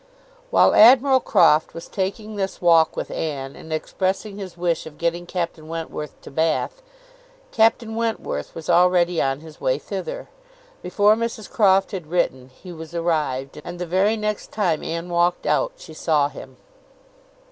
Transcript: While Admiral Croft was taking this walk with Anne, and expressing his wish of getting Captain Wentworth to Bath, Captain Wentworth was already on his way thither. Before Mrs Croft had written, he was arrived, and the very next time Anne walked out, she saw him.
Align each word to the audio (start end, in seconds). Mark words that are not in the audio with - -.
While 0.49 0.73
Admiral 0.73 1.19
Croft 1.19 1.75
was 1.75 1.87
taking 1.87 2.35
this 2.35 2.59
walk 2.59 2.95
with 2.97 3.11
Anne, 3.11 3.55
and 3.55 3.71
expressing 3.71 4.39
his 4.39 4.57
wish 4.57 4.87
of 4.87 4.97
getting 4.97 5.27
Captain 5.27 5.67
Wentworth 5.67 6.19
to 6.23 6.31
Bath, 6.31 6.81
Captain 7.51 7.93
Wentworth 7.93 8.55
was 8.55 8.67
already 8.67 9.21
on 9.21 9.41
his 9.41 9.61
way 9.61 9.77
thither. 9.77 10.27
Before 10.81 11.15
Mrs 11.15 11.47
Croft 11.47 11.91
had 11.91 12.07
written, 12.07 12.49
he 12.49 12.73
was 12.73 12.95
arrived, 12.95 13.61
and 13.63 13.77
the 13.77 13.85
very 13.85 14.17
next 14.17 14.51
time 14.51 14.81
Anne 14.83 15.07
walked 15.09 15.45
out, 15.45 15.73
she 15.77 15.93
saw 15.93 16.29
him. 16.29 16.57